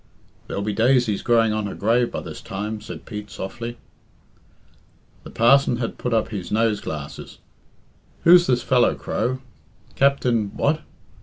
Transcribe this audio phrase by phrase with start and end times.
[0.47, 3.77] "There'll be daisies growing on her grave by this time," said Pete softly.
[5.23, 7.37] The parson had put up his nose glasses.
[8.23, 9.41] "Who's this fellow, Crow?
[9.95, 10.81] Captain what?